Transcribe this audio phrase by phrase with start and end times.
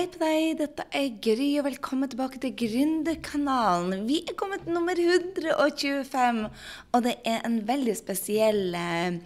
[0.00, 4.06] Hei på deg, dette er Gry, og velkommen tilbake til Gründerkanalen.
[4.08, 6.38] Vi er kommet til nummer 125,
[6.96, 9.18] og det er en veldig spesiell eh,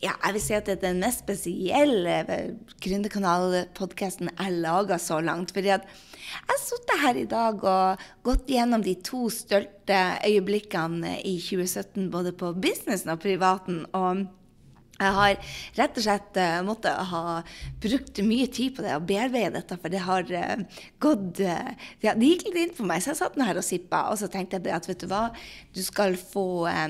[0.00, 2.54] Ja, jeg vil si at det er den mest spesielle eh,
[2.86, 5.52] Gründerkanal-podkasten jeg laga så langt.
[5.52, 11.18] fordi at jeg har sittet her i dag og gått gjennom de to stolte øyeblikkene
[11.20, 13.84] i 2017, både på businessen og privaten.
[13.92, 14.24] og
[15.04, 17.22] jeg har rett og slett uh, måttet ha
[17.82, 22.14] brukt mye tid på det og bearbeide dette, for det har uh, gått uh, ja,
[22.14, 24.30] Det gikk litt inn på meg, så jeg satt nå her og sippa, og så
[24.32, 25.26] tenkte jeg at vet du hva,
[25.74, 26.46] du skal få,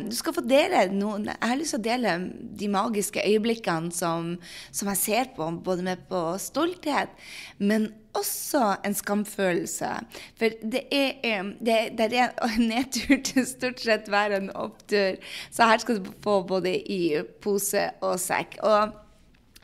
[0.06, 2.16] du skal få dele noen Jeg har lyst til å dele
[2.60, 4.34] de magiske øyeblikkene som,
[4.70, 7.12] som jeg ser på, både med på stolthet,
[7.58, 9.90] men også en skamfølelse.
[10.38, 15.18] For det er, det, det er en nedtur til stort sett hver en opptur.
[15.50, 17.00] Så her skal du få både i
[17.42, 18.58] pose og sekk.
[18.62, 19.03] Og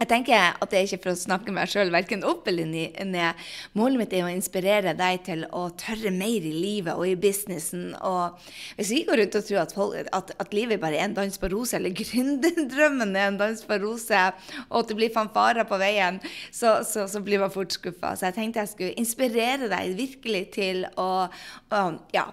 [0.00, 3.40] jeg tenker at det er ikke for å snakke meg sjøl verken opp eller ned.
[3.76, 7.90] Målet mitt er å inspirere deg til å tørre mer i livet og i businessen.
[8.08, 8.40] Og
[8.78, 11.36] hvis vi går rundt og tror at, folk, at, at livet bare er en dans
[11.42, 14.32] på roser, eller gründerdrømmen er en dans på roser,
[14.70, 18.14] og at det blir fanfarer på veien, så, så, så blir man fort skuffa.
[18.16, 21.84] Så jeg tenkte jeg skulle inspirere deg virkelig til å, å
[22.16, 22.30] ja,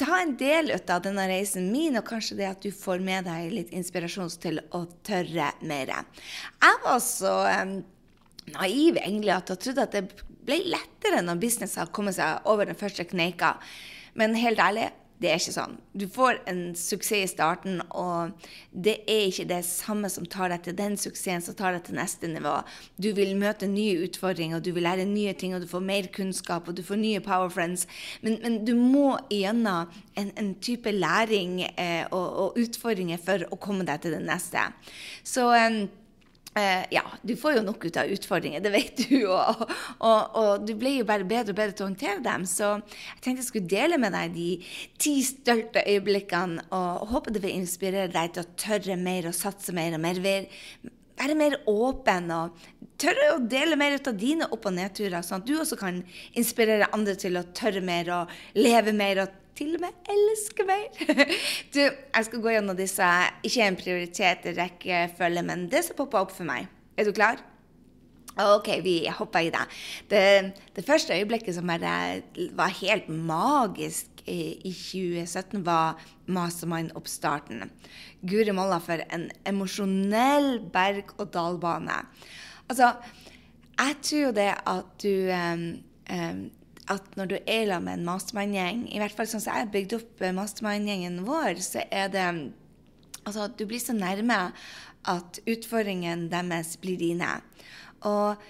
[0.00, 3.28] ta en del ut av denne reisen min, og kanskje det at du får med
[3.28, 5.92] deg litt inspirasjon til å tørre mer.
[6.62, 7.76] Jeg var så um,
[8.56, 12.68] naiv egentlig at jeg trodde at det ble lettere når business har kommet seg over
[12.68, 13.56] den første kneika.
[14.18, 14.88] Men helt ærlig,
[15.18, 15.74] det er ikke sånn.
[15.98, 18.34] Du får en suksess i starten, og
[18.70, 21.98] det er ikke det samme som tar deg til den suksessen som tar deg til
[21.98, 22.54] neste nivå.
[23.02, 26.70] Du vil møte nye utfordringer, du vil lære nye ting, og du får mer kunnskap,
[26.70, 27.88] og du får nye power friends.
[28.22, 33.58] Men, men du må igjennom en, en type læring eh, og, og, utfordringer for å
[33.58, 34.68] komme deg til det neste.
[35.26, 35.86] Så eh,
[36.94, 39.16] ja, du får jo nok ut av utfordringer, det vet du.
[39.28, 39.64] Og,
[39.98, 42.46] og, og, du blir jo bare bedre og bedre til å håndtere dem.
[42.48, 44.50] Så jeg tenkte jeg skulle dele med deg de
[45.00, 49.74] ti stolte øyeblikkene, og håper det vil inspirere deg til å tørre mer og satse
[49.76, 50.22] mer og mer.
[51.18, 52.68] Være mer åpen og
[53.00, 56.00] tørre å dele mer ut av dine opp- og nedturer, sånn at du også kan
[56.38, 60.98] inspirere andre til å tørre mer og leve mer og til og med elsker meg.
[61.74, 63.06] Du, jeg skal gå gjennom disse.
[63.46, 66.68] Ikke en prioritert rekkefølge, men det som popper opp for meg.
[66.98, 67.42] Er du klar?
[68.38, 69.64] OK, vi hopper i det.
[70.10, 70.52] det.
[70.76, 77.70] Det, første øyeblikket som var helt magisk i 2017, var Mastermind-oppstarten.
[78.22, 81.98] Guri malla for en emosjonell berg-og-dal-bane.
[82.68, 82.92] Altså,
[83.78, 85.66] jeg tror jo det at du um,
[86.14, 86.40] um,
[86.92, 89.74] at når du er sammen med en mastermind-gjeng, i hvert fall sånn som jeg har
[89.74, 92.30] bygd opp eh, mastermind-gjengen vår, så er det
[93.28, 94.36] Altså, du blir så nærme
[95.10, 97.26] at utfordringene deres blir dine.
[98.08, 98.40] Og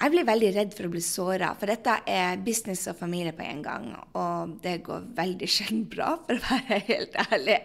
[0.00, 3.44] jeg blir veldig redd for å bli såra, for dette er business og familie på
[3.44, 3.90] en gang.
[4.16, 7.58] Og det går veldig sjelden bra, for å være helt ærlig.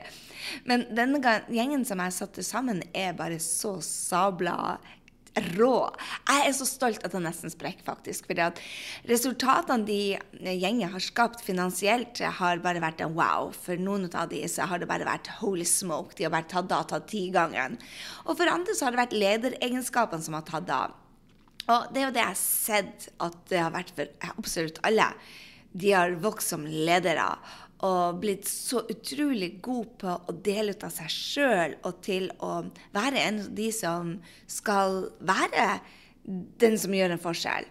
[0.67, 4.75] Men denne gjengen som jeg satte sammen, er bare så sabla
[5.55, 5.75] rå.
[6.29, 8.27] Jeg er så stolt at jeg nesten sprekker, faktisk.
[8.29, 8.59] fordi at
[9.09, 10.17] resultatene de
[10.55, 13.51] gjengen har skapt finansielt, har bare vært en wow.
[13.51, 16.15] For noen av de så har det bare vært holy smoke.
[16.17, 17.77] De har vært tatt av tatt ti ganger.
[18.25, 20.95] Og for andre så har det vært lederegenskapene som har tatt av.
[21.65, 25.09] Og det er jo det jeg har sett at det har vært for absolutt alle.
[25.75, 27.25] De har vokst som ledere
[27.83, 32.65] og blitt så utrolig god på å dele ut av seg sjøl og til å
[32.95, 34.13] være en av de som
[34.47, 35.67] skal være
[36.61, 37.67] den som gjør en forskjell.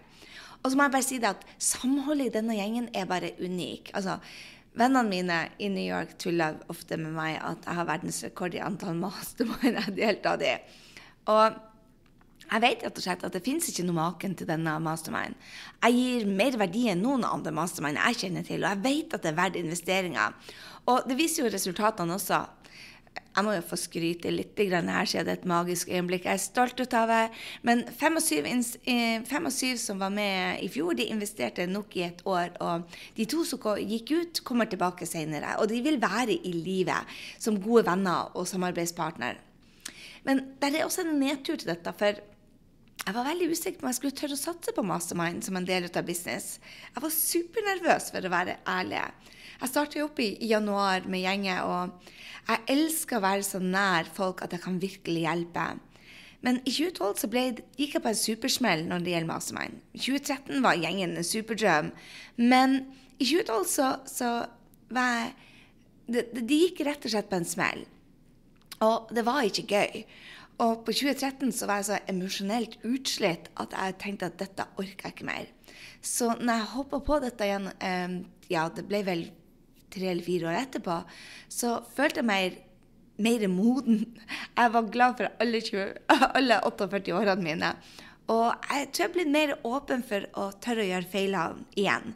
[0.61, 3.91] Og så må jeg bare si det at samholdet i denne gjengen er bare unik.
[3.97, 4.19] Altså,
[4.75, 8.97] Vennene mine i New York tuller ofte med meg at jeg har verdensrekord i antall
[8.99, 10.57] mastermind jeg deltar i.
[11.31, 11.55] Og
[12.51, 15.37] jeg vet rett og slett at det fins ikke noe maken til denne mastermind.
[15.83, 19.25] Jeg gir mer verdi enn noen andre mastermind jeg kjenner til, og jeg vet at
[19.25, 20.53] det er verdt investeringer.
[20.91, 22.43] Og det viser jo resultatene også.
[23.35, 26.23] Jeg må jo få skryte litt her, siden det er et magisk øyeblikk.
[26.23, 27.23] Jeg er stolt ut av det.
[27.67, 28.47] Men fem og, syv,
[29.27, 32.53] fem og syv som var med i fjor, de investerte nok i et år.
[32.63, 32.85] Og
[33.17, 35.57] de to som gikk ut, kommer tilbake senere.
[35.59, 39.41] Og de vil være i livet som gode venner og samarbeidspartner.
[40.25, 41.91] Men det er også en nedtur til dette.
[41.93, 42.23] for
[43.03, 45.67] jeg var veldig usikker på om jeg skulle tørre å satse på mastermind som en
[45.67, 46.55] del av business.
[46.95, 49.01] Jeg var supernervøs, for å være ærlig.
[49.59, 54.41] Jeg startet opp i, januar med gjengen, og jeg elsker å være så nær folk
[54.45, 55.67] at jeg kan virkelig hjelpe.
[56.45, 57.45] Men i 2012 så ble,
[57.77, 59.79] gikk jeg på en supersmell når det gjelder mastermind.
[59.97, 61.89] 2013 var gjengen en superdrøm.
[62.37, 62.77] Men
[63.17, 64.31] i 2012 så, så
[64.93, 65.33] var jeg
[66.05, 67.85] det, det, de gikk rett og slett på en smell.
[68.85, 70.03] Og det var ikke gøy.
[70.63, 75.09] Og på 2013 så var jeg så emosjonelt utslitt at jeg tenkte at dette orker
[75.09, 75.49] jeg ikke mer.
[75.99, 78.21] Så når jeg hoppa på dette igjen, eh,
[78.51, 79.25] ja, det ble vel
[79.91, 80.99] tre eller fire år etterpå,
[81.51, 82.61] så følte jeg meg
[83.17, 84.05] mer moden.
[84.55, 85.93] Jeg var glad for alle, 20,
[86.39, 87.71] alle 48 årene mine.
[88.31, 92.15] Og jeg tror jeg blitt mer åpen for å tørre å gjøre feilene igjen.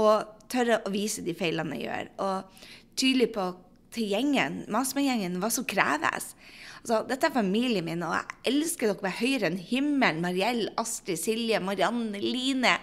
[0.00, 2.10] Og tørre å vise de feilene jeg gjør.
[2.24, 2.66] Og
[2.98, 3.50] tydelig på
[3.94, 6.32] til gjengen, Masmegjengen, hva som kreves.
[6.84, 10.18] Altså, dette er familien min, og jeg elsker dere med høyere enn himmelen.
[10.20, 12.74] Mariell, Astrid, Silje, Marianne, Line,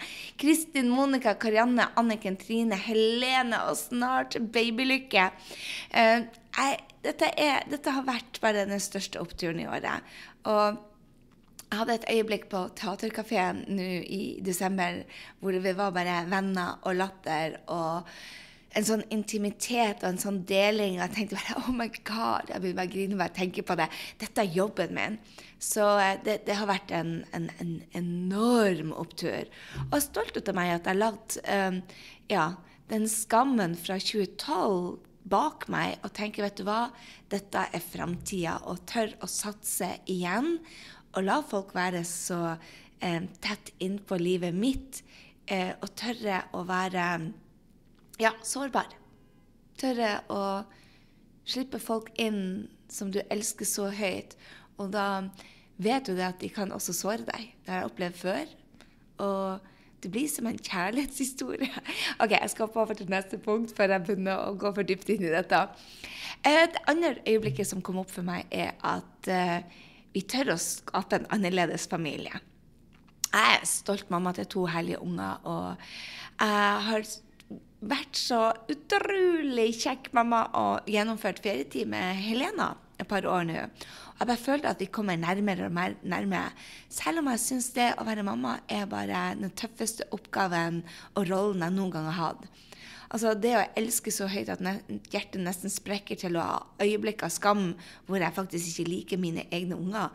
[0.42, 5.27] Kristin, Monica, Karianne, Anniken, Trine, Helene og snart Babylykke.
[5.94, 6.25] Uh,
[7.06, 10.09] dette, er, dette, har vært bare den største oppturen i året.
[10.50, 10.81] Og
[11.62, 15.03] jeg hadde et øyeblikk på Teaterkafeen nå i desember
[15.45, 18.09] hvor vi var bare venner og latter og
[18.78, 20.98] en sånn intimitet og en sånn deling.
[20.98, 22.52] Og jeg tenkte bare Oh my God!
[22.52, 23.88] Jeg begynner bare grine bare jeg tenker på det.
[24.22, 25.20] Dette er jobben min.
[25.62, 29.52] Så eh, det, det har vært en, en, en, enorm opptur.
[29.90, 31.82] Og jeg er stolt av meg at jeg har lagt um,
[32.32, 32.48] ja,
[32.92, 35.00] den skammen fra 2012
[35.32, 36.88] bak meg og tenker, vet du hva,
[37.30, 38.58] dette er framtida.
[38.72, 40.56] Og tør å satse igjen
[41.12, 45.04] Og la folk være så um, tett innpå livet mitt
[45.52, 47.06] Uh, og tørre å være
[48.22, 48.92] ja, sårbar.
[49.82, 50.42] Tørre å
[51.48, 54.36] slippe folk inn som du elsker så høyt.
[54.78, 55.24] Og da
[55.82, 57.52] vet du det at de kan også såre deg.
[57.64, 58.56] Det har jeg opplevd før.
[59.26, 59.70] Og
[60.02, 61.70] det blir som en kjærlighetshistorie.
[62.22, 65.12] OK, jeg skal hoppe over til neste punkt før jeg begynner å gå for dypt
[65.14, 65.62] inn i dette.
[66.48, 69.60] Et annet øyeblikket som kom opp for meg, er at uh,
[70.14, 72.42] vi tør å skape en annerledes familie.
[73.32, 75.84] Jeg er stolt mamma til to hellige unger, og
[76.42, 77.06] jeg har
[77.81, 83.57] vært så utrolig kjekk mamma og gjennomført ferietid med Helena et par år nå.
[83.57, 86.51] Og jeg bare føler at vi kommer nærmere og nærmere.
[86.89, 90.83] Selv om jeg syns det å være mamma er bare den tøffeste oppgaven
[91.15, 92.45] og rollen jeg noen gang har hatt.
[93.12, 94.62] Altså Det å elske så høyt at
[95.12, 97.71] hjertet nesten sprekker til å ha øyeblikk av skam
[98.07, 100.13] hvor jeg faktisk ikke liker mine egne unger.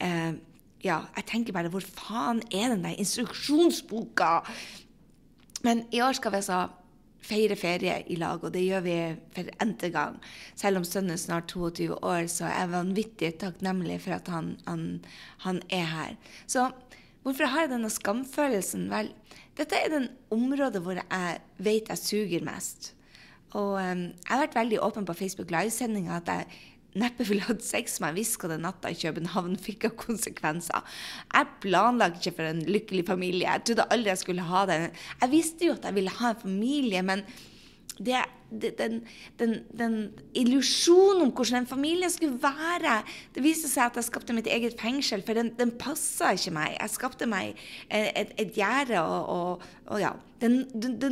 [0.00, 0.38] Eh,
[0.86, 4.44] ja, jeg tenker bare Hvor faen er den der instruksjonsboka?
[5.66, 6.68] Men i år skal vi altså
[7.28, 8.96] feire ferie i lag, og det gjør vi
[9.36, 10.18] for n-te gang.
[10.58, 14.54] Selv om sønnen er snart 22 år, så er jeg vanvittig takknemlig for at han,
[14.66, 14.84] han,
[15.44, 16.14] han er her.
[16.46, 16.70] Så
[17.22, 18.88] hvorfor har jeg denne skamfølelsen?
[18.92, 19.12] Vel,
[19.58, 22.92] dette er den området hvor jeg vet jeg suger mest.
[23.56, 26.64] Og um, jeg har vært veldig åpen på Facebook Live-sendinga at jeg
[26.98, 30.96] neppe ville hatt sex med en hva den natta i København fikk av konsekvenser.
[31.34, 33.50] Jeg planla ikke for en lykkelig familie.
[33.50, 34.88] Jeg trodde aldri jeg skulle ha den.
[35.20, 37.24] Jeg visste jo at jeg ville ha en familie, men
[37.98, 38.20] det,
[38.50, 39.00] det, den,
[39.40, 39.94] den, den
[40.38, 43.00] illusjonen om hvordan en familie skulle være
[43.34, 46.76] Det viste seg at jeg skapte mitt eget fengsel, for den, den passa ikke meg.
[46.78, 47.58] Jeg skapte meg
[47.90, 50.62] et, et gjerde, og, og, og, ja den,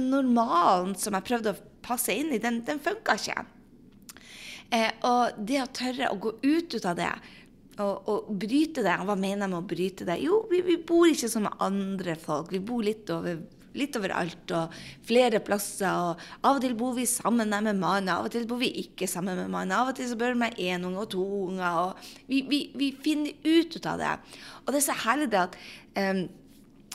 [0.07, 3.43] normalen som jeg prøvde å passe inn i, den, den funka ikke.
[4.75, 7.11] Eh, og det å tørre å gå ut, ut av det
[7.77, 8.95] og, og, bryte det.
[9.05, 10.17] Hva mener jeg med å bryte det?
[10.25, 12.51] Jo, vi, vi bor ikke som andre folk.
[12.55, 13.43] Vi bor litt over
[13.77, 14.77] litt overalt og
[15.07, 15.91] flere plasser.
[15.93, 19.09] og Av og til bor vi sammen med mannen, av og til bor vi ikke
[19.11, 19.77] sammen med mannen.
[19.77, 21.81] Av og til så bør vi med én unge og to unger.
[21.83, 24.17] og vi, vi, vi, finner ut av det.
[24.65, 25.61] Og det er så herlig det at
[26.01, 26.27] um,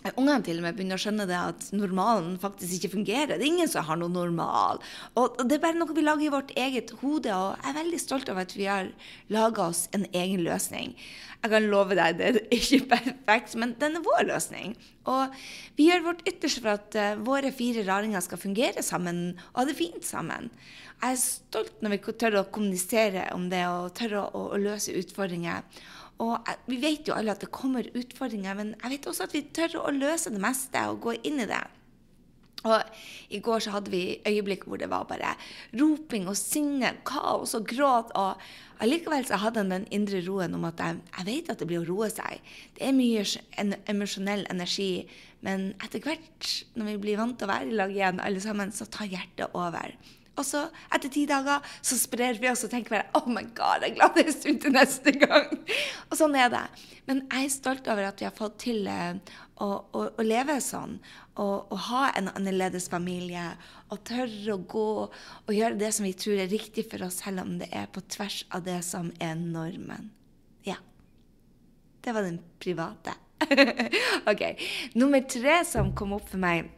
[0.01, 3.35] Ungene til og med begynner å skjønne det at normalen faktisk ikke fungerer.
[3.35, 4.81] Det er ingen som har noe normal.
[5.19, 7.29] Og det er bare noe vi lager i vårt eget hode.
[7.29, 8.89] Og jeg er veldig stolt over at vi har
[9.29, 10.95] laga oss en egen løsning.
[11.41, 14.75] Jeg kan love deg, det er ikke perfekt, men den er vår løsning.
[15.09, 15.37] Og
[15.77, 19.69] vi gjør vårt ytterste for at uh, våre fire raringer skal fungere sammen og ha
[19.69, 20.49] det fint sammen.
[21.01, 24.61] Jeg er stolt når vi tør å kommunisere om det og tør å, å, å
[24.61, 25.65] løse utfordringer.
[26.21, 29.45] Og vi vet jo alle at det kommer utfordringer, men jeg vet også at vi
[29.55, 31.63] tør å løse det meste og gå inn i det.
[32.61, 32.77] Og
[33.33, 35.33] I går så hadde vi øyeblikk hvor det var bare
[35.73, 38.13] roping og sinne, kaos og gråt.
[38.13, 38.37] Og
[38.83, 41.81] allikevel så hadde han den indre roen om at jeg, jeg, vet at det blir
[41.81, 42.53] å roe seg.
[42.77, 43.25] Det er mye
[43.61, 45.07] en, emosjonell energi,
[45.41, 48.73] men etter hvert, når vi blir vant til å være i lag igjen, alle sammen,
[48.75, 49.95] så tar hjertet over.
[50.39, 50.61] Og så,
[50.95, 53.97] etter ti dager, så sprer vi oss og tenker bare Oh my God, jeg er
[53.97, 55.49] glad det er stund til neste gang.
[56.07, 56.63] Og sånn er det.
[57.09, 59.19] Men jeg er stolt over at vi har fått til eh,
[59.59, 60.95] å, å, å, leve sånn.
[61.41, 63.43] Og, ha en annerledes familie.
[63.91, 67.43] Og tørre å gå og gjøre det som vi tror er riktig for oss, selv
[67.43, 70.13] om det er på tvers av det som er normen.
[70.67, 70.79] Ja.
[72.01, 73.17] Det var den private.
[74.31, 74.45] OK.
[74.95, 76.71] Nummer tre som kom opp for meg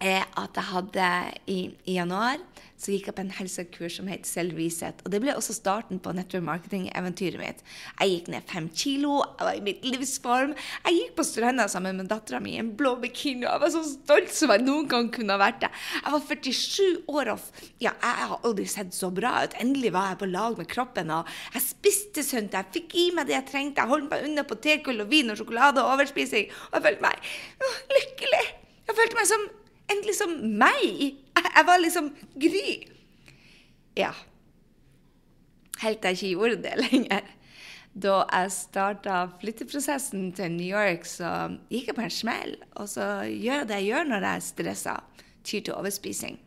[0.00, 1.10] er at jeg hadde
[1.46, 2.42] i, i januar
[2.84, 4.98] så gikk jeg på en helsekurs som het Reset.
[5.06, 7.62] Og det ble også starten på network marketing-eventyret mitt.
[8.00, 10.52] Jeg gikk ned fem kilo, jeg var i mitt livsform.
[10.84, 13.72] Jeg gikk på stranda sammen med dattera mi i en blå bikini, og jeg var
[13.72, 15.72] så stolt som jeg noen gang kunne ha vært det.
[16.02, 17.48] Jeg var 47 år og
[17.80, 19.58] ja, jeg har aldri sett så bra ut.
[19.62, 22.58] Endelig var jeg på lag med kroppen, og jeg spiste sunt.
[22.58, 23.84] Jeg fikk i meg det jeg trengte.
[23.84, 27.36] Jeg holdt meg unna potetgull og vin og sjokolade og overspising, og jeg følte meg
[27.96, 28.46] lykkelig.
[28.84, 29.52] Jeg følte meg som
[29.90, 31.20] endelig som meg.
[31.44, 32.68] Jeg var liksom Gry.
[33.98, 34.12] Ja.
[35.82, 37.32] Helt til jeg ikke gjorde det lenger.
[37.94, 42.56] Da jeg starta flytteprosessen til New York, så gikk jeg på en smell.
[42.74, 44.96] Og så gjør jeg det jeg gjør når jeg er stressa.
[45.44, 46.40] Tyr til overspising.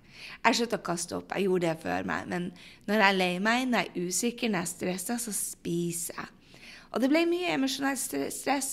[0.44, 1.32] Jeg slutta å kaste opp.
[1.36, 2.28] Jeg gjorde det før meg.
[2.28, 2.50] Men
[2.90, 6.20] når jeg er lei meg, når jeg er usikker, når jeg er stressa, så spiser
[6.20, 6.60] jeg.
[6.92, 8.02] Og det ble mye emosjonelt
[8.34, 8.72] stress.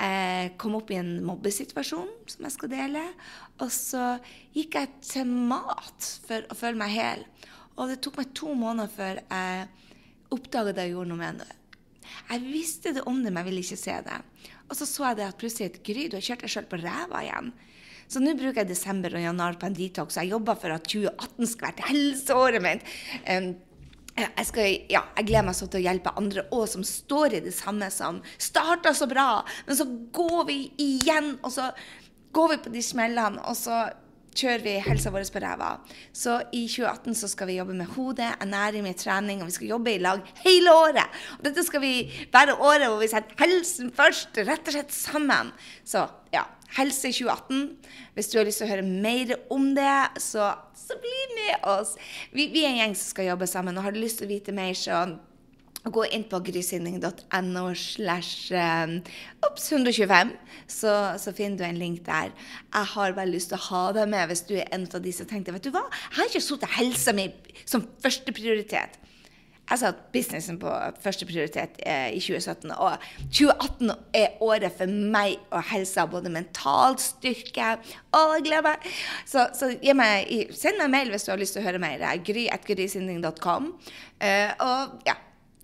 [0.00, 3.02] Jeg kom opp i en mobbesituasjon som jeg skal dele.
[3.62, 4.16] Og så
[4.56, 7.26] gikk jeg til mat for å føle meg hel.
[7.78, 9.66] Og det tok meg to måneder før jeg
[10.32, 11.50] oppdaget det og gjorde noe med det.
[12.28, 14.18] Jeg visste det om det, men jeg ville ikke se det.
[14.68, 16.80] Og så så jeg det at plutselig et Gry, du har kjørt deg sjøl på
[16.82, 17.52] ræva igjen.
[18.12, 20.18] Så nå bruker jeg desember og januar på en detox.
[20.20, 22.88] Jeg jobber for at 2018 skal være helseåret mitt.
[23.24, 23.52] Um,
[24.16, 27.42] jeg, skal, ja, jeg gleder meg så til å hjelpe andre òg som står i
[27.46, 31.70] det samme som starta så bra, men så går vi igjen, og så
[32.36, 33.86] går vi på de smellene, og så
[34.36, 35.74] kjører vi helsa vår på ræva.
[36.12, 39.74] Så i 2018 så skal vi jobbe med hodet, ernæring, med trening, og vi skal
[39.74, 41.20] jobbe i lag hele året.
[41.38, 41.94] Og dette skal vi
[42.32, 45.52] være året hvor vi setter helsen først, rett og slett sammen.
[45.84, 47.76] Så ja, Helse i 2018.
[48.14, 51.96] Hvis du har lyst til å høre mer om det, så, så bli med oss.
[52.32, 54.32] Vi, vi, er en gjeng som skal jobbe sammen, og har du lyst til å
[54.32, 55.04] vite mer, så
[55.90, 58.96] gå inn på grysynding.no slash um,
[59.42, 60.30] ops 125,
[60.70, 62.30] så, så, finner du en link der.
[62.70, 65.14] Jeg har bare lyst til å ha deg med hvis du er en av de
[65.14, 67.30] som tenkte vet du hva, jeg har ikke satt helsa mi
[67.66, 69.00] som førsteprioritet.
[69.72, 70.70] Jeg satt businessen på
[71.00, 72.74] førsteprioritet eh, i 2017.
[72.76, 77.76] Og 2018 er året for meg og helsa, både mental styrke
[78.18, 78.74] og glede.
[79.24, 82.04] Så, så meg, send meg en mail hvis du har lyst til å høre mer.
[82.26, 83.72] gry.grysynding.com.
[84.20, 85.16] Uh, og ja,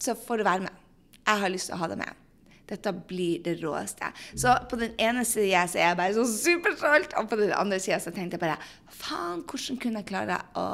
[0.02, 0.80] så får du være med.
[1.24, 2.24] Jeg har lyst til å ha deg med.
[2.68, 4.10] Dette blir det råeste.
[4.36, 8.00] Så på den ene sida er jeg bare så superstolt, og på den andre sida
[8.04, 8.58] tenkte jeg bare
[8.92, 10.66] faen, hvordan kunne jeg klare å,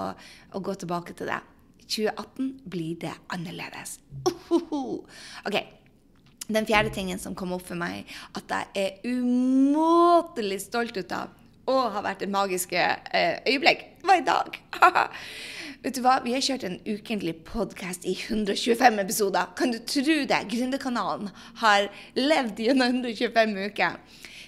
[0.55, 1.39] å gå tilbake til det?
[1.85, 3.99] I 2018 blir det annerledes.
[4.27, 5.05] Ohoho.
[5.47, 5.59] OK.
[6.45, 11.33] Den fjerde tingen som kom opp for meg, at jeg er umåtelig stolt ut av
[11.71, 14.59] og har vært et magiske eh, øyeblikk, var i dag.
[15.85, 16.15] Vet du hva?
[16.25, 19.51] Vi har kjørt en ukentlig podkast i 125 episoder.
[19.53, 20.39] Kan du tro det?
[20.49, 21.29] Gründerkanalen
[21.61, 23.99] har levd gjennom 125 uker.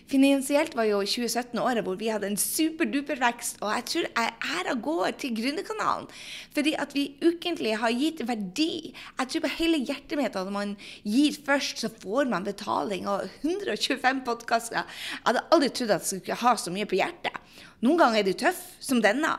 [0.09, 4.35] Finansielt var jo 2017 året hvor vi hadde en superduper vekst, og jeg tror jeg
[4.63, 6.09] æra går til Gründerkanalen.
[6.57, 8.97] Fordi at vi ukentlig har gitt verdi.
[9.19, 10.73] Jeg tror på hele hjertet mitt at man
[11.05, 13.05] gir først, så får man betaling.
[13.13, 14.89] Og 125 podkaster.
[14.89, 17.37] Jeg hadde aldri trodd at jeg skulle ha så mye på hjertet.
[17.85, 19.37] Noen ganger er det tøff, som denne.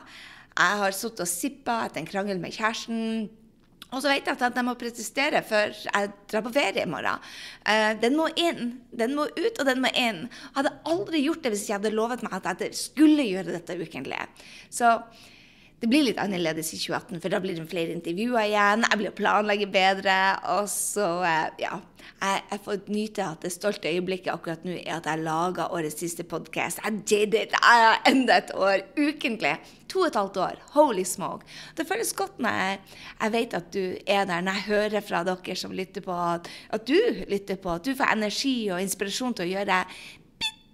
[0.57, 3.27] Jeg har sittet og sippa etter en krangel med kjæresten.
[3.87, 7.23] Og så vet jeg at jeg må protestere før jeg drar på ferie i morgen.
[7.63, 8.73] Uh, den må inn.
[8.91, 10.25] Den må ut, og den må inn.
[10.27, 13.77] Jeg hadde aldri gjort det hvis jeg hadde lovet meg at jeg skulle gjøre dette
[13.79, 14.19] ukentlig.
[15.77, 18.85] Det blir litt annerledes i 2018, for da blir det flere intervjuer igjen.
[18.87, 20.15] Jeg blir å planlegge bedre.
[20.55, 21.77] Og så, uh, ja.
[22.17, 25.99] Jeg, jeg, får nyte at det stolte øyeblikket akkurat nå er at jeg laga årets
[26.01, 26.81] siste podkast.
[26.81, 27.53] I did it!
[27.53, 29.53] Jeg har enda et år ukentlig.
[29.93, 30.63] To og et halvt år.
[30.73, 31.45] Holy smoke.
[31.77, 32.79] Det føles godt når jeg,
[33.21, 36.49] jeg, vet at du er der, når jeg hører fra dere som lytter på, at,
[36.73, 36.97] at du
[37.29, 39.83] lytter på, at du får energi og inspirasjon til å gjøre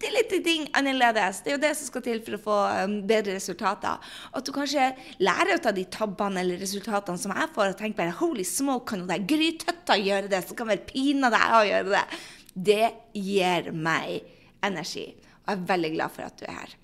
[0.04, 1.42] bitte lite ting annerledes.
[1.42, 4.14] Det er jo det som skal til for å få um, bedre resultater.
[4.34, 4.92] At du kanskje
[5.24, 8.88] lærer ut av de tabbene eller resultatene som jeg får, og tenker bare holy smoke,
[8.92, 12.06] kan jo det grytøtta gjøre det, så kan vel pinadø jeg gjøre det.
[12.54, 12.86] Det
[13.18, 14.30] gir meg
[14.64, 15.08] energi.
[15.44, 16.78] Og jeg er veldig glad for at du er her.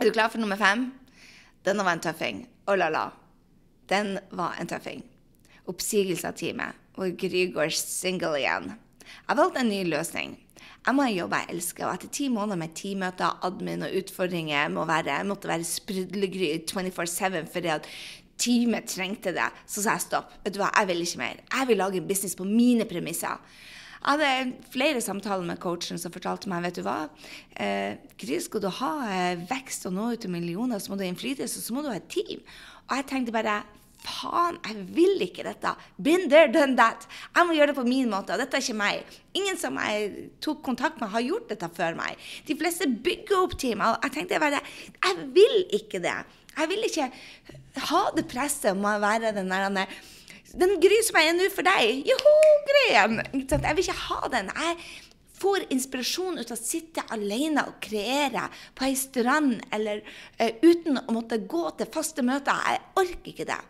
[0.00, 0.90] Er du klar for nummer fem?
[1.66, 2.44] Denne var en tøffing.
[2.68, 3.08] Oh la la.
[3.90, 5.02] Den var en tøffing.
[5.68, 6.76] Oppsigelse av teamet.
[7.00, 8.72] Og Gry går single igjen.
[9.28, 10.34] Jeg valgte en ny løsning.
[10.80, 14.86] Jeg må jobbe jeg elsker, og etter ti måneder med teammøter, admin og utfordringer må
[14.88, 17.88] være, måtte være sprudlegry 24-7 fordi at
[18.40, 20.32] teamet trengte det, så sa jeg stopp.
[20.44, 21.42] Vet du hva, jeg vil ikke mer.
[21.52, 23.36] Jeg vil lage en business på mine premisser.
[24.00, 27.10] Jeg hadde flere samtaler med coachen som fortalte meg vet du hva,
[27.60, 31.04] eh, Gry, skal du ha eh, vekst og nå ut til millioner, så må du
[31.04, 32.40] ha innflytelse, så må du ha et team.
[32.88, 33.58] Og jeg tenkte bare
[34.04, 35.72] faen, jeg vil ikke dette.
[36.00, 37.06] Been there, done that.
[37.36, 38.34] Jeg må gjøre det på min måte.
[38.34, 39.18] og Dette er ikke meg.
[39.36, 42.20] Ingen som jeg tok kontakt med, har gjort dette før meg.
[42.48, 43.56] De fleste bygger opp.
[43.60, 44.62] Og jeg tenkte bare,
[45.04, 46.16] jeg vil ikke det.
[46.56, 47.10] Jeg vil ikke
[47.90, 49.70] ha det presset om å være den der
[50.50, 52.02] Den Gry som jeg er nå for deg.
[52.08, 52.34] Joho,
[52.70, 53.20] Gryen!
[53.36, 54.50] Jeg vil ikke ha den.
[54.50, 54.78] Jeg
[55.40, 61.00] får inspirasjon ut av å sitte alene og kreere på ei strand eller uh, uten
[61.00, 62.58] å måtte gå til faste møter.
[62.66, 63.60] Jeg orker ikke det.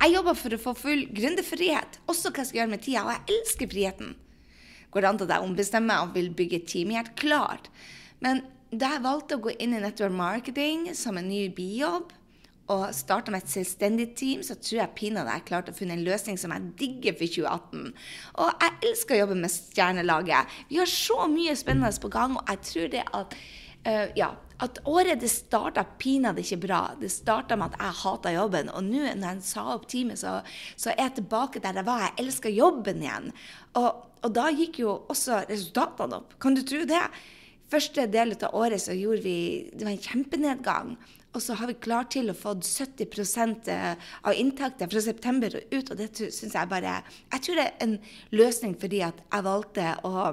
[0.00, 3.12] Jeg jobber for å få full gründerfrihet, også hva jeg skal gjøre med tida, og
[3.12, 4.14] jeg elsker friheten.
[4.90, 6.94] Går det an til å ombestemme og vil bygge et team?
[6.96, 7.68] Helt klart.
[8.24, 12.14] Men da jeg valgte å gå inn i network marketing som en ny bijobb,
[12.70, 16.04] og starte med et selvstendig team, så tror jeg pinadø jeg klarte å finne en
[16.06, 17.88] løsning som jeg digger for 2018.
[18.44, 20.60] Og jeg elsker å jobbe med stjernelaget.
[20.70, 23.34] Vi har så mye spennende på gang, og jeg tror det at
[23.88, 24.30] uh, ja,
[24.64, 26.80] at året det starta pinadø ikke bra.
[27.00, 28.70] Det starta med at jeg hata jobben.
[28.76, 30.40] Og nå når jeg sa opp teamet, så,
[30.76, 32.06] så, er jeg tilbake der jeg var.
[32.08, 33.30] Jeg elsker jobben igjen.
[33.80, 33.88] Og,
[34.20, 36.36] og, da gikk jo også resultatene opp.
[36.42, 37.06] Kan du tro det?
[37.70, 39.38] Første del av året så gjorde vi
[39.70, 40.94] Det var en kjempenedgang.
[41.30, 45.92] Og så har vi klart til å få 70% av inntakten fra september og ut.
[45.92, 47.00] Og det syns jeg bare
[47.30, 47.98] Jeg tror det er en
[48.34, 50.30] løsning fordi at jeg valgte å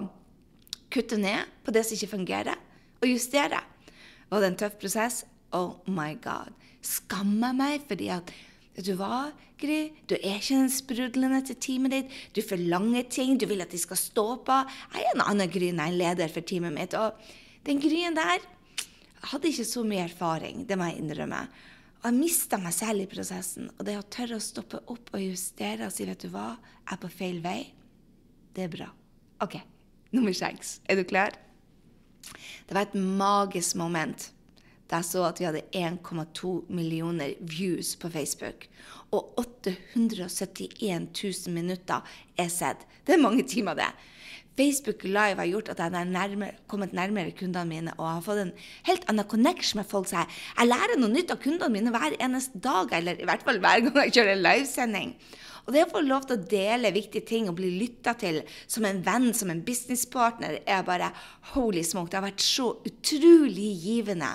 [0.93, 2.59] kutte ned på det som ikke fungerer,
[3.03, 3.59] og justere.
[4.29, 5.23] Var det en tøff prosess?
[5.55, 6.53] Oh my God.
[6.85, 8.35] Skammer meg fordi at
[8.77, 9.87] Vet du hva, Gry?
[10.05, 12.11] Du er ikke den sprudlende til teamet ditt.
[12.37, 13.33] Du forlanger ting.
[13.41, 14.57] Du vil at de skal stå på.
[14.93, 16.93] Jeg er en annen Gry enn er leder for teamet mitt.
[16.93, 17.17] Og
[17.65, 18.45] den Gryen der
[19.31, 21.41] hadde ikke så mye erfaring, det må jeg innrømme.
[22.03, 23.71] Og jeg mista meg selv i prosessen.
[23.73, 26.51] Og det å tørre å stoppe opp og justere og si, vet du hva,
[26.85, 27.59] jeg er på feil vei,
[28.53, 28.91] det er bra.
[29.41, 29.57] OK,
[30.13, 30.77] nummer seks.
[30.85, 31.33] Er du klar?
[32.67, 34.31] Det var et magisk moment
[34.87, 38.69] da jeg så at vi hadde 1,2 millioner views på Facebook.
[39.11, 42.05] Og 871 000 minutter
[42.39, 42.85] er sett.
[43.03, 43.89] Det er mange timer, det.
[44.57, 48.41] Facebook Live har gjort at jeg har nærmere, kommet nærmere kundene mine og har fått
[48.41, 48.53] en
[48.87, 50.09] helt annen connection med folk.
[50.09, 53.45] Så jeg, jeg lærer noe nytt av kundene mine hver eneste dag, eller i hvert
[53.45, 55.13] fall hver gang jeg kjører en livesending.
[55.67, 58.39] Og det å få lov til å dele viktige ting og bli lytta til
[58.71, 61.11] som en venn, som en businesspartner, er bare
[61.51, 62.07] holy smoke.
[62.11, 64.31] Det har vært så utrolig givende.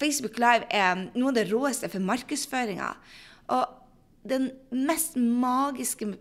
[0.00, 2.90] Facebook Live er noe av det råeste for markedsføringa.
[3.56, 3.64] Og
[4.28, 6.12] den mest magiske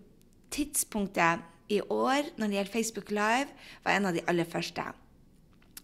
[0.56, 3.52] tidspunktet i år når det gjelder Facebook Live,
[3.84, 4.88] var en av de aller første.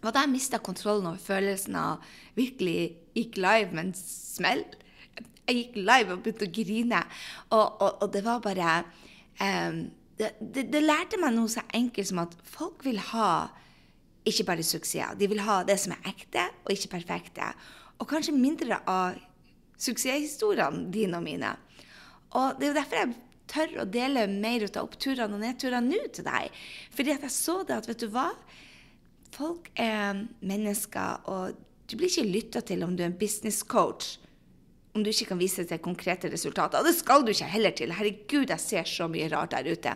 [0.00, 2.04] Og da jeg mista kontrollen over følelsen av
[2.36, 4.64] virkelig gikk live med en smell
[5.46, 7.02] jeg gikk live og begynte å grine.
[7.50, 8.72] Og, og, og det var bare
[9.40, 9.84] um,
[10.18, 13.30] det, det, det, lærte meg noe så enkelt som at folk vil ha
[14.26, 15.14] ikke bare suksesser.
[15.18, 17.52] De vil ha det som er ekte, og ikke perfekte.
[18.00, 19.20] Og kanskje mindre av
[19.80, 21.52] suksesshistoriene dine og mine.
[22.36, 23.14] Og det er jo derfor jeg
[23.46, 26.56] tør å dele mer ut av oppturene og nedturene nå til deg.
[26.96, 28.30] Fordi at jeg så det at, vet du hva?
[29.36, 34.16] Folk er mennesker, og du blir ikke lytta til om du er en business coach
[34.96, 36.80] om du ikke kan vise til konkrete resultater.
[36.80, 37.92] Og det skal du ikke heller til.
[37.92, 39.94] Herregud, jeg ser så mye rart der ute.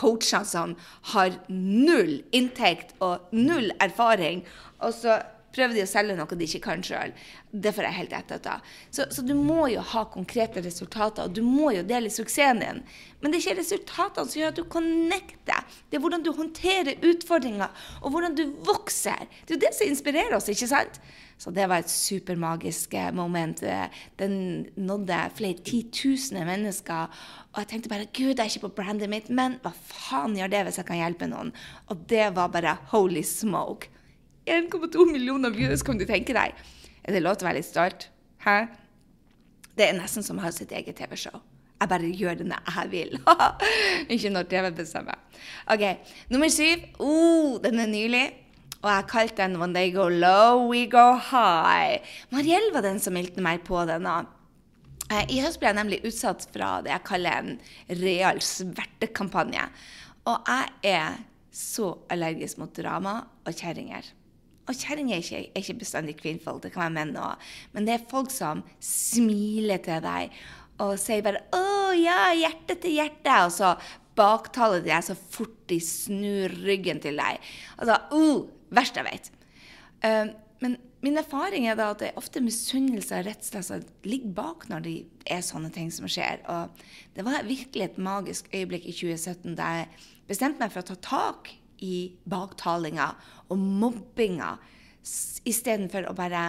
[0.00, 0.74] Coacher som
[1.12, 4.44] har null inntekt og null erfaring.
[4.80, 5.20] Og så
[5.56, 7.12] prøver de å selge noe de ikke kan sjøl.
[7.50, 8.72] Det får jeg helt etter av.
[8.90, 12.82] Så, så, du må jo ha konkrete resultater, og du må jo dele suksessen din.
[13.22, 15.78] Men det er ikke resultatene som gjør at du connecter.
[15.88, 19.24] Det er hvordan du håndterer utfordringer, og hvordan du vokser.
[19.44, 21.00] Det er jo det som inspirerer oss, ikke sant?
[21.36, 23.60] Så det var et supermagisk eh, moment.
[24.18, 24.38] Den
[24.76, 27.12] nådde flere titusener mennesker.
[27.52, 30.52] Og jeg tenkte bare Gud, jeg er ikke på brandet mitt, men hva faen gjør
[30.54, 31.52] det hvis jeg kan hjelpe noen?
[31.92, 33.92] Og det var bare holy smoke.
[34.46, 36.54] 1,2 millioner views, kan du tenke deg.
[37.04, 38.08] Er det lov til å være litt stolt?
[38.46, 38.56] Hæ?
[39.76, 41.36] Det er nesten som å ha sitt eget TV-show.
[41.76, 43.18] Jeg bare gjør det når jeg vil.
[44.14, 45.18] Ikke når TV bestemmer.
[45.68, 45.84] OK,
[46.32, 46.86] nummer syv.
[46.98, 48.24] Oh, den er nylig.
[48.86, 51.98] Og jeg kalte den 'When they go low, we go high'.
[52.30, 54.06] Mariell var den som meldte meg på den.
[54.06, 59.66] Eh, I høst ble jeg nemlig utsatt fra det jeg kaller en real svertekampanje.
[60.26, 61.18] Og jeg er
[61.50, 64.04] så allergisk mot drama og kjerringer.
[64.68, 67.36] Og kjerringer er er ikke bestandig kvinnfolk, det kan være menn òg.
[67.72, 70.30] Men det er folk som smiler til deg
[70.78, 73.76] og sier bare 'Å ja, hjerte til hjerte', og så
[74.16, 77.38] baktaler de deg så fort de snur ryggen til deg.
[77.78, 79.30] Altså, uh, verst jeg vet.
[80.04, 84.32] Uh, men min erfaring er da at det er ofte misunnelse og redsel som ligger
[84.36, 84.94] bak når det
[85.28, 86.40] er sånne ting som skjer.
[86.50, 89.90] Og det var virkelig et magisk øyeblikk i 2017 da jeg
[90.30, 91.52] bestemte meg for å ta tak
[91.84, 93.10] i baktalinga
[93.52, 94.56] og mobbinga
[95.46, 96.46] istedenfor å bare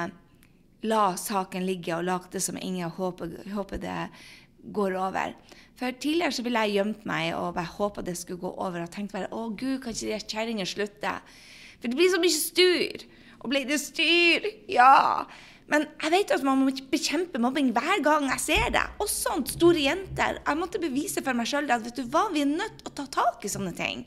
[0.87, 3.99] la saken ligge og late som ingen håper, håper det
[4.73, 5.35] går over.
[5.77, 8.83] For tidligere så ville jeg gjemt meg og bare håpa det skulle gå over.
[8.83, 11.13] Og tenkt bare å gud, kan ikke de kjerringene slutte?
[11.81, 13.05] For det blir så mye styr.
[13.41, 14.47] Og blir det styr?
[14.71, 15.25] Ja.
[15.71, 18.85] Men jeg vet at man må bekjempe mobbing hver gang jeg ser det.
[19.03, 20.39] Også sånn store jenter.
[20.39, 22.95] Jeg måtte bevise for meg sjøl at vet du hva, vi er nødt til å
[23.01, 24.05] ta tak i sånne ting.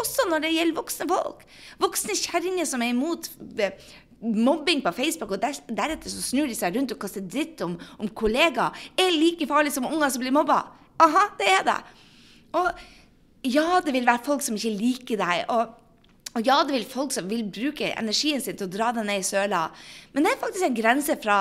[0.00, 1.44] Også når det gjelder voksne folk.
[1.82, 3.28] Voksne kjerringer som er imot
[3.62, 3.76] eh,
[4.24, 7.76] mobbing på Facebook, og der, deretter så snur de seg rundt og kaster dritt om,
[8.00, 10.64] om kollegaer, er like farlig som unger som blir mobba.
[11.04, 11.78] Aha, det er det.
[12.56, 12.70] Og
[13.44, 15.44] ja, det vil være folk som ikke liker deg.
[15.52, 15.83] og
[16.34, 19.22] og ja, det vil folk som vil bruke energien sin til å dra deg ned
[19.22, 19.68] i søla,
[20.12, 21.38] men det er faktisk en grense fra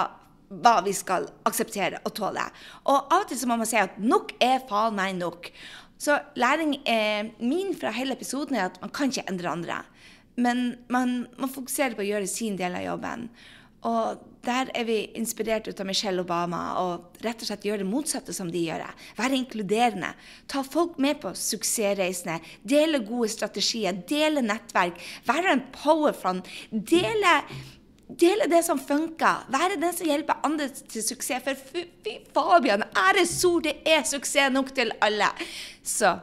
[0.54, 2.44] hva vi skal akseptere og tåle.
[2.86, 5.50] Og av og til så må man si at nok er faen meg nok.
[5.98, 9.80] Så læring eh, min fra hele episoden er at man kan ikke endre andre.
[10.36, 13.28] Men man man fokuserer på å gjøre sin del av jobben.
[13.90, 17.88] Og der er vi inspirert ut av Michelle Obama og rett og slett gjøre det
[17.88, 18.84] motsatte som de gjør.
[19.16, 20.10] Være inkluderende.
[20.52, 22.40] Ta folk med på suksessreisene.
[22.68, 23.96] Dele gode strategier.
[24.10, 25.00] Dele nettverk.
[25.28, 26.50] Være en powerfront.
[26.72, 27.38] Dele,
[28.08, 29.48] dele det som funker.
[29.54, 31.48] Være den som hjelper andre til suksess.
[31.48, 35.32] For fy Fabian, æresord, det er suksess nok til alle.
[35.84, 36.18] Så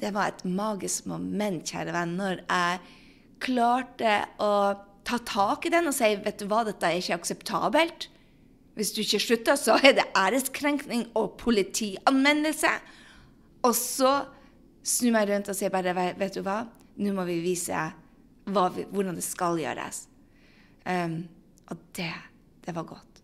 [0.00, 2.80] det var et magisk moment, kjære venn, når jeg
[3.42, 4.54] klarte å
[5.06, 8.08] ta tak i den og si vet du hva, dette er ikke akseptabelt.
[8.78, 12.70] Hvis du ikke slutter, så er det æreskrenkning og politianmeldelse.
[13.68, 14.12] Og så
[14.82, 16.62] snur meg rundt og sier bare vet du hva,
[16.98, 17.82] nå må vi vise
[18.46, 20.06] vi, hvordan det skal gjøres.
[20.88, 21.22] Um,
[21.70, 22.10] og det,
[22.64, 23.22] det var godt.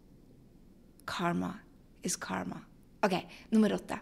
[1.09, 1.55] Karma
[2.05, 2.61] is karma.
[3.03, 3.17] OK,
[3.51, 3.99] nummer åtte.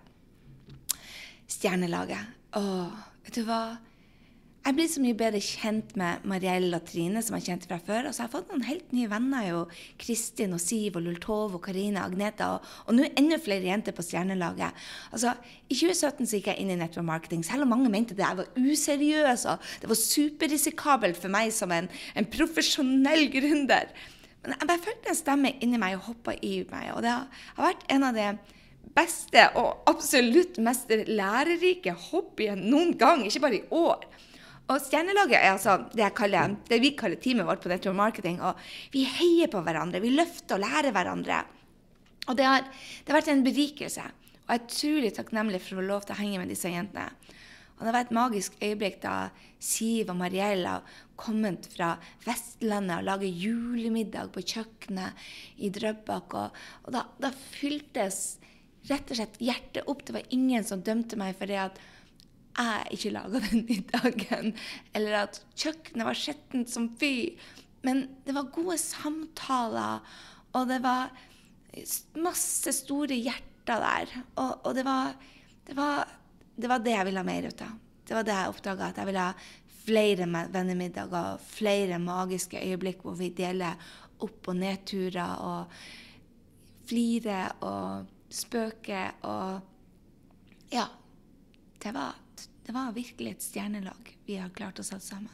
[1.47, 2.35] Stjernelaget.
[2.57, 2.63] Å,
[3.25, 3.61] vet du hva?
[4.67, 8.09] Jeg blir så mye bedre kjent med Mariell og Trine, som jeg kjente fra før.
[8.09, 9.45] Og så har jeg fått noen helt nye venner.
[9.47, 9.61] jo.
[10.03, 12.49] Kristin og Siv og Lultov og Karina Agneta.
[12.57, 14.75] Og, og nå enda flere jenter på Stjernelaget.
[15.15, 15.37] Altså,
[15.71, 18.41] I 2017 så gikk jeg inn i network marketing, selv om mange mente det jeg
[18.41, 21.87] var useriøs og det var superrisikabelt for meg som en,
[22.19, 23.95] en profesjonell gründer.
[24.43, 26.91] Men jeg bare følte en stemme inni meg og hoppa i meg.
[26.97, 28.33] Og det har vært en av de
[28.99, 34.09] beste og absolutt mest lærerike hobbyene noen gang, ikke bare i år.
[34.67, 38.41] Og Stjernelaget er altså det, kaller, det, vi kaller teamet vårt på Network Marketing.
[38.43, 38.59] Og
[38.95, 41.45] vi heier på hverandre, vi løfter og lærer hverandre.
[42.27, 44.07] Og det har, det har vært en berikelse.
[44.47, 47.07] Og jeg er utrolig takknemlig for å få lov til å henge med disse jentene.
[47.77, 49.15] Og det var et magisk øyeblikk da
[49.63, 50.79] Siv og Mariella
[51.19, 55.27] kommet fra Vestlandet og laget julemiddag på kjøkkenet
[55.61, 56.37] i Drøbak.
[56.41, 58.39] Og, og da, da, fyltes
[58.89, 60.03] rett og slett hjertet opp.
[60.07, 61.81] Det var ingen som dømte meg for det at
[62.57, 64.53] jeg ikke laga den middagen,
[64.97, 67.37] eller at kjøkkenet var skjettent som fy.
[67.87, 70.01] Men det var gode samtaler,
[70.57, 71.13] og det var
[72.23, 74.17] masse store hjerter der.
[74.41, 75.13] Og, og det, var,
[75.69, 76.17] det, var,
[76.57, 77.77] det, var, det jeg ville ha mer ut av.
[78.07, 79.53] Det var det jeg oppdaga, at jeg ville ha
[79.87, 83.79] flere vennemiddager, flere magiske øyeblikk hvor vi deler
[84.25, 85.79] opp- og nedturer og
[86.87, 89.73] flirer og spøker og
[90.73, 90.87] Ja.
[91.79, 92.17] Det var
[92.67, 95.33] det var virkelig et stjernelag vi har klart å sette sammen.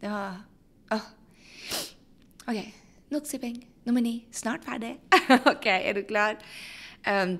[0.00, 0.42] Det var
[0.92, 1.06] Åh.
[2.46, 2.58] OK.
[3.10, 3.56] Nok sipping.
[3.86, 4.20] Nummer ni.
[4.30, 4.92] Snart ferdig.
[5.52, 6.36] OK, er du klar?
[7.06, 7.38] Um,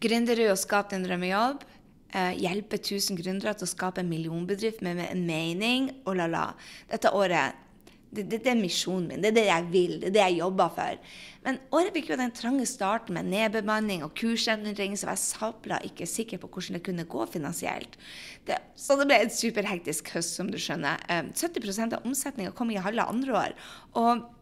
[0.00, 1.66] Gründerud og skap din drømmejobb.
[2.14, 5.90] Uh, hjelpe 1000 gründere til å skape en millionbedrift med, med en mening.
[6.06, 6.46] Oh la, la.
[6.88, 7.65] Dette året
[8.10, 9.22] det, det, det, er misjonen min.
[9.22, 9.96] Det er det jeg vil.
[10.00, 11.00] Det er det jeg jobber for.
[11.46, 16.08] Men året fikk jo den trange starten med nedbemanning og kursendring, så jeg sabla ikke
[16.08, 17.98] sikker på hvordan det kunne gå finansielt.
[18.46, 21.02] Det, så det ble et superhektisk høst, som du skjønner.
[21.34, 23.60] 70 eh, av omsetninga kom i halve andre år.
[23.98, 24.32] og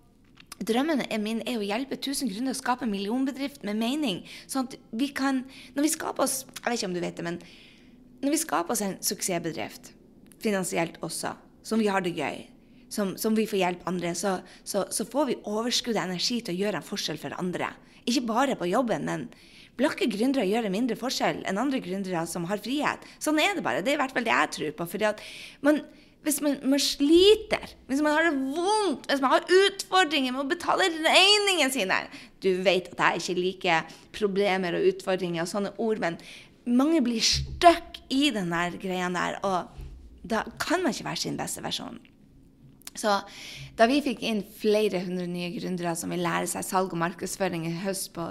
[0.64, 4.22] Drømmen min er å hjelpe 1000 grunner å skape en millionbedrift med mening.
[4.46, 5.42] Sånn at vi kan
[5.74, 7.40] Når vi skaper oss Jeg vet ikke om du vet det, men
[8.24, 9.90] når vi skaper oss en suksessbedrift,
[10.40, 11.35] finansielt også,
[11.66, 12.38] som vi har det gøy,
[12.94, 16.54] som, som vi får hjelpe andre, så, så, så, får vi overskudd av energi til
[16.54, 17.72] å gjøre en forskjell for andre.
[18.04, 19.26] Ikke bare på jobben, men
[19.78, 23.04] blakke gründere gjør en mindre forskjell enn andre gründere som har frihet.
[23.22, 23.83] Sånn er det bare.
[23.83, 24.88] Det er i hvert fall det jeg tror på.
[24.94, 25.22] fordi at
[25.66, 25.83] man,
[26.26, 30.52] hvis man, man, sliter, hvis man har det vondt, hvis man har utfordringer med å
[30.54, 32.00] betale regningene sine
[32.44, 36.20] Du vet at jeg ikke liker problemer og utfordringer og sånne ord, men
[36.64, 39.80] mange blir stuck i den der greia der, og
[40.24, 41.98] da kan man ikke være sin beste versjon.
[42.94, 43.16] Så
[43.74, 47.66] da vi fikk inn flere hundre nye gründere som vil lære seg salg og markedsføring
[47.66, 48.28] i høst på,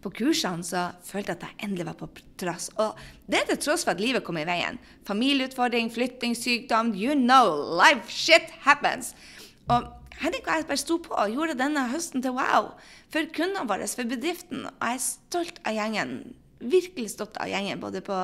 [0.00, 2.08] på, kursene, så følte jeg at jeg endelig var på
[2.40, 2.70] trass.
[2.80, 2.96] Og
[3.28, 4.80] det til tross for at livet kom i veien.
[5.08, 9.12] Familieutfordring, flytting, sykdom, you know, life shit happens.
[9.68, 12.72] Og Henrik og jeg bare sto på og gjorde denne høsten til wow
[13.12, 14.64] for kundene våre, for bedriften.
[14.70, 16.18] Og jeg er stolt av gjengen.
[16.56, 18.16] Virkelig stolt av gjengen, både på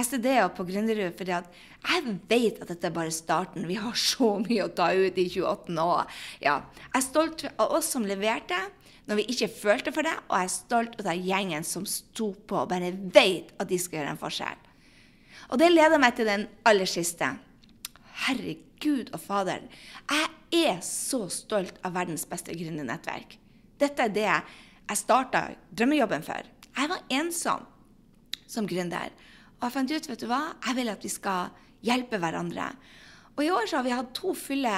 [0.00, 1.12] STD og på Gründerud.
[1.18, 3.66] For jeg vet at dette er bare starten.
[3.68, 5.76] Vi har så mye å ta ut i 2018.
[5.82, 8.58] Og ja, jeg er stolt av oss som leverte
[9.06, 12.58] når vi ikke følte for det, og jeg er stolt av gjengen som sto på
[12.64, 14.64] og bare vet at de skal gjøre en forskjell.
[15.52, 17.28] Og det leder meg til den aller siste.
[18.26, 19.62] Herregud og fader.
[20.10, 23.38] Jeg er så stolt av verdens beste gründernettverk.
[23.78, 26.55] Dette er det jeg starta drømmejobben for.
[26.76, 27.64] Jeg var ensom
[28.46, 29.10] som gründer.
[29.56, 31.50] Og jeg fant ut vet du hva, jeg vil at vi skal
[31.86, 32.70] hjelpe hverandre.
[33.36, 34.74] Og i år så har vi hatt to fulle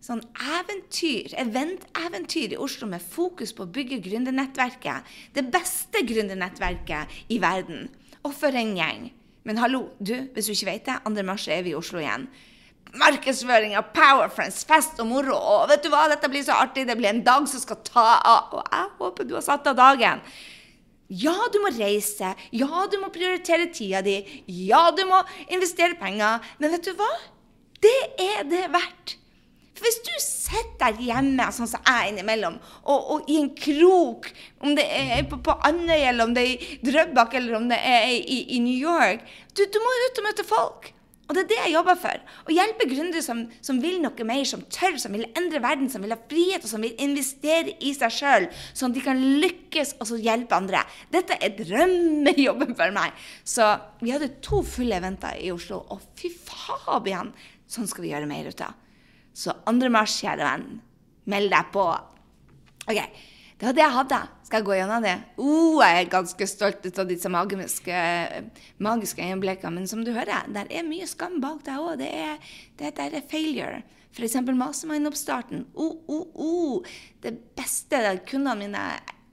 [0.00, 5.08] sånn eventyr, event-eventyr i Oslo med fokus på å bygge gründernettverket.
[5.36, 7.90] Det beste gründernettverket i verden.
[8.24, 9.10] Og for en gjeng.
[9.48, 11.26] Men hallo, du, hvis du ikke vet det, 2.
[11.28, 12.26] mars er vi i Oslo igjen.
[13.00, 15.36] Markedsføring av Powerfriends, fest og moro.
[15.36, 16.86] Og vet du hva, dette blir så artig.
[16.88, 18.56] Det blir en dag som skal ta av.
[18.56, 20.24] Og jeg håper du har satt av dagen.
[21.10, 22.34] Ja, du må reise.
[22.54, 24.20] Ja, du må prioritere tida di.
[24.46, 25.18] Ja, du må
[25.50, 26.44] investere penger.
[26.62, 27.10] Men vet du hva?
[27.82, 29.16] Det er det verdt.
[29.80, 34.28] For hvis du sitter der hjemme, sånn som jeg innimellom, og, og, i en krok,
[34.60, 37.78] om det er på, på Andøya, eller om det er i Drøbak, eller om det
[37.80, 39.24] er i, i New York
[39.56, 40.90] du, du, må ut og møte folk.
[41.30, 42.22] Og det er det jeg jobber for.
[42.50, 46.02] Å hjelpe gründere som, som, vil noe mer, som tør, som vil endre verden, som
[46.02, 49.94] vil ha frihet, og som vil investere i seg sjøl, sånn at de kan lykkes
[50.00, 50.82] og så hjelpe andre.
[51.14, 53.14] Dette er drømmejobben for meg.
[53.46, 53.68] Så
[54.02, 57.30] vi hadde to fulle eventer i Oslo, og fy fabian,
[57.70, 58.74] sånn skal vi gjøre mer ut av.
[59.30, 59.92] Så 2.
[59.94, 60.80] mars, kjære venn,
[61.30, 61.86] meld deg på.
[62.90, 63.28] OK.
[63.60, 64.18] Det var det jeg hadde.
[64.50, 65.12] Skal jeg gå gjennom det?
[65.38, 67.98] Uh, jeg er ganske stolt av disse magiske,
[68.82, 69.76] magiske øyeblikkene.
[69.76, 72.00] Men som du hører, der er mye skam bak deg òg.
[72.00, 73.76] Det, er, det der er failure.
[74.10, 74.34] F.eks.
[74.48, 75.68] Mastermind-oppstarten.
[75.78, 76.96] Uh, uh, uh.
[77.22, 78.82] Det beste kundene mine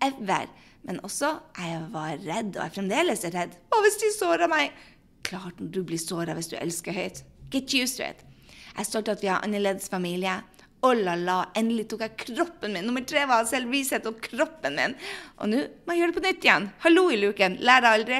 [0.06, 0.46] ever.
[0.86, 3.58] Men også, jeg var redd, og jeg fremdeles er redd.
[3.74, 4.78] Hva hvis de sårer meg?
[5.26, 7.24] Klart du blir såra hvis du elsker høyt.
[7.50, 8.22] Get used to it.
[8.54, 10.44] Jeg er stolt av at vi har annerledes familie.
[10.86, 12.86] Oh la la, endelig tok jeg kroppen min.
[12.86, 14.94] Nummer tre var selvvishet og kroppen min.
[15.42, 16.68] Og nå må jeg gjøre det på nytt igjen.
[16.84, 17.58] Hallo i luken.
[17.66, 18.20] Lærer aldri.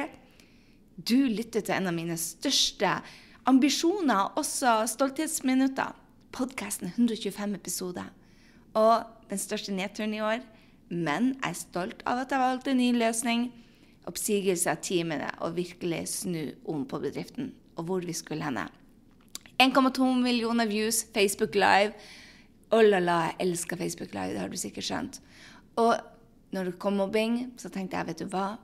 [0.98, 2.96] Du lytter til en av mine største
[3.48, 5.94] ambisjoner, også stolthetsminutter.
[6.34, 8.10] Podkasten 125 episoder.
[8.74, 10.42] Og den største nedturen i år.
[10.90, 13.48] Men jeg er stolt av at jeg valgte en ny løsning.
[14.10, 18.66] Oppsigelse av teamene og virkelig snu om på bedriften og hvor vi skulle henne.
[19.62, 21.94] 1,2 millioner views, Facebook Live.
[22.68, 25.14] Oh la la, jeg elsker Facebook Live, det har du sikkert skjønt.
[25.80, 25.94] Og
[26.52, 28.58] når det kom mobbing, så tenkte jeg, vet du hva?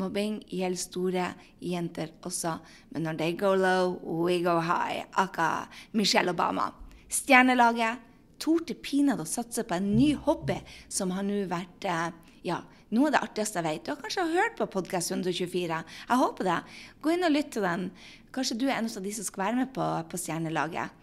[0.00, 1.26] Mobbing gjelder store
[1.60, 2.54] jenter også,
[2.94, 5.04] men når they go low, we go high.
[5.20, 6.70] Aka Michelle Obama.
[7.10, 8.00] Stjernelaget
[8.40, 10.56] torde pinadø å satse på en ny hobby
[10.88, 12.06] som har nå vært eh,
[12.46, 12.62] ja,
[12.94, 13.84] noe av det artigste jeg vet.
[13.84, 15.82] Du har kanskje hørt på podkast 124.
[15.84, 16.58] Jeg håper det.
[17.04, 17.90] Gå inn og lytt til den.
[18.32, 20.99] Kanskje du er en av de som skal være med på, på Stjernelaget.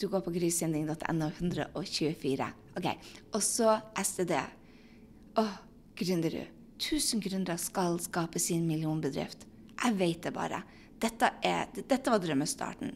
[0.00, 2.46] Du går på grysynding.no 124.
[2.76, 2.86] Ok,
[3.36, 4.32] Og så STD.
[5.36, 5.44] Å,
[6.00, 6.56] Gründerud.
[6.80, 9.44] 1000 gründere skal skape sin millionbedrift.
[9.84, 10.62] Jeg vet det bare.
[11.00, 12.94] Dette, er, dette var drømmestarten.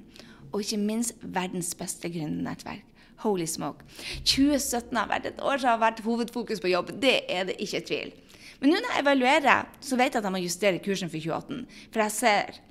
[0.55, 2.87] Og ikke minst verdens beste gründernettverk.
[3.21, 3.85] Holy smoke.
[4.25, 6.95] 2017 har vært et år som har vært hovedfokus på jobb.
[7.05, 8.15] Det er det ikke tvil.
[8.63, 11.85] Men nå når jeg evaluerer, så vet jeg at jeg må justere kursen for 2018.
[11.93, 12.63] For jeg ser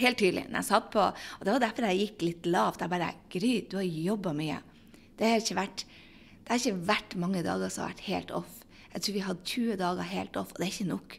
[0.00, 0.46] Helt tydelig.
[0.50, 2.80] når jeg satt på, Og det var derfor jeg gikk litt lavt.
[2.80, 4.60] Jeg bare Gry, du har jobba mye.
[5.18, 5.84] Det har, ikke vært,
[6.42, 8.64] det har ikke vært mange dager som har vært helt off.
[8.94, 11.18] Jeg tror vi hadde 20 dager helt off, og det er ikke nok.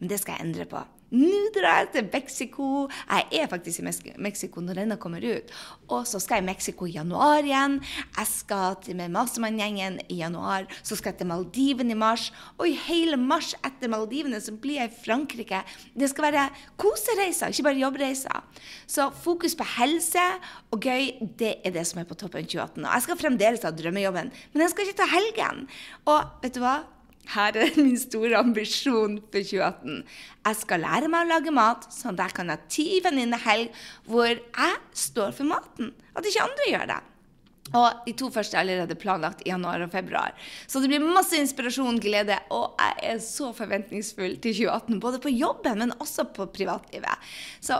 [0.00, 0.82] Men det skal jeg endre på.
[1.12, 2.66] Nå drar jeg til Mexico.
[3.04, 5.50] Jeg er faktisk i Mexico når denne kommer ut.
[5.92, 7.74] Og så skal jeg i Mexico i januar igjen.
[8.16, 10.64] Jeg skal til med Mastermann-gjengen i januar.
[10.80, 12.30] Så skal jeg til Maldivene i mars.
[12.56, 15.60] Og i hele mars etter Maldivene så blir jeg i Frankrike.
[15.92, 16.46] Det skal være
[16.80, 18.64] kosereiser, ikke bare jobbreiser.
[18.88, 20.24] Så fokus på helse
[20.72, 22.86] og gøy, det er det som er på toppen 2018.
[22.86, 25.66] Og jeg skal fremdeles ha drømmejobben, men jeg skal ikke ta helgen.
[26.08, 26.78] Og vet du hva?
[27.30, 30.02] Her er min store ambisjon for 2018.
[30.42, 33.70] Jeg skal lære meg å lage mat, sånn at jeg kan ha ti venninnehelg
[34.10, 35.94] hvor jeg står for maten.
[36.18, 37.00] At ikke andre gjør det.
[37.72, 40.34] Og de to første er allerede planlagt i januar og februar.
[40.68, 45.00] Så det blir masse inspirasjon, glede, og jeg er så forventningsfull til 2018.
[45.00, 47.32] Både på jobben, men også på privatlivet.
[47.64, 47.78] Så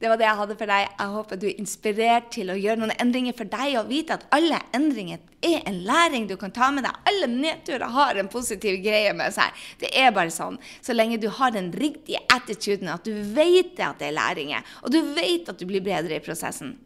[0.00, 0.84] det var det jeg hadde for deg.
[0.96, 4.22] Jeg håper du er inspirert til å gjøre noen endringer for deg, og vite at
[4.32, 7.02] alle endringer er en læring du kan ta med deg.
[7.10, 9.52] Alle nedturer har en positiv greie med seg.
[9.82, 10.56] Det er bare sånn.
[10.80, 14.96] Så lenge du har den riktige attituden, at du vet at det er læringer, og
[14.96, 16.78] du vet at du blir bedre i prosessen.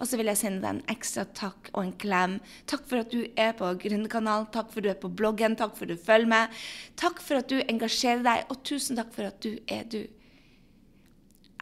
[0.00, 2.40] Og så vil jeg sende deg en ekstra takk og en klem.
[2.70, 5.76] Takk for at du er på Gründerkanalen, takk for at du er på bloggen, takk
[5.76, 6.60] for at du følger med.
[6.98, 10.02] Takk for at du engasjerer deg, og tusen takk for at du er du.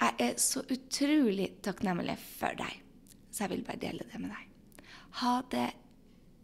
[0.03, 2.81] Jeg er så utrolig takknemlig for deg,
[3.31, 4.81] så jeg vil bare dele det med deg.
[5.21, 5.69] Ha det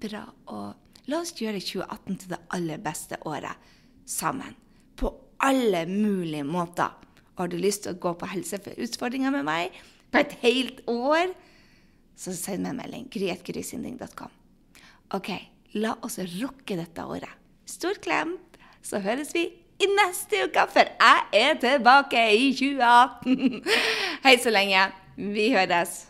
[0.05, 0.23] bra,
[0.55, 3.71] og la oss gjøre 2018 til det aller beste året
[4.07, 4.55] sammen.
[4.95, 5.11] På
[5.43, 6.95] alle mulige måter.
[7.39, 9.75] Har du lyst til å gå på helseutfordringer med meg
[10.13, 11.35] på et helt år,
[12.19, 13.09] så send meg en melding.
[13.15, 14.35] gryetgrysynding.com.
[15.19, 15.31] OK,
[15.83, 17.35] la oss rocke dette året.
[17.69, 18.37] Stor klem,
[18.83, 23.65] så høres vi i neste uke, for jeg er tilbake i 2018.
[24.27, 24.89] Hei så lenge.
[25.17, 26.09] Vi høres.